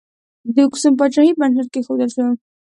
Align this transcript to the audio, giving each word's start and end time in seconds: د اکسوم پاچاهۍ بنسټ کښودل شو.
د 0.53 0.55
اکسوم 0.67 0.93
پاچاهۍ 0.99 1.31
بنسټ 1.39 1.67
کښودل 1.73 2.09
شو. 2.15 2.25